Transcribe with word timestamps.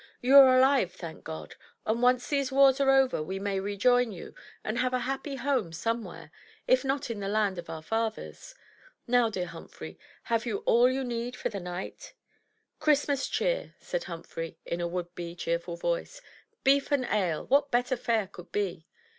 "You 0.19 0.35
are 0.39 0.57
alive, 0.57 0.91
thank 0.91 1.23
God; 1.23 1.53
and 1.85 2.01
once 2.01 2.27
these 2.27 2.51
wars 2.51 2.79
are 2.81 2.89
over 2.89 3.21
we 3.21 3.37
may 3.37 3.59
rejoin 3.59 4.11
you, 4.11 4.33
and 4.63 4.79
have 4.79 4.95
a 4.95 5.01
happy 5.05 5.35
home 5.35 5.71
somewhere, 5.71 6.31
if 6.65 6.83
not 6.83 7.11
in 7.11 7.19
the 7.19 7.27
land 7.27 7.59
of 7.59 7.69
our 7.69 7.83
fathers. 7.83 8.55
Now, 9.05 9.29
dear 9.29 9.45
Humphrey, 9.45 9.99
have 10.23 10.43
you 10.47 10.63
all 10.65 10.89
you 10.89 11.03
need 11.03 11.35
for 11.35 11.49
the 11.49 11.59
night?" 11.59 12.15
"Christmas 12.79 13.27
cheer," 13.27 13.75
said 13.77 14.05
Humphrey, 14.05 14.57
in 14.65 14.81
a 14.81 14.87
would 14.87 15.13
be 15.13 15.35
cheerful 15.35 15.77
voice. 15.77 16.19
"Beef 16.63 16.91
and 16.91 17.05
ale,— 17.05 17.45
what 17.49 17.69
better 17.69 17.95
fare 17.95 18.25
could 18.25 18.51
be? 18.51 18.87